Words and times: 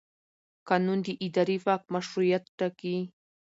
قانون 0.69 0.99
د 1.05 1.07
اداري 1.25 1.57
واک 1.65 1.81
مشروعیت 1.93 2.43
ټاکي. 2.57 2.97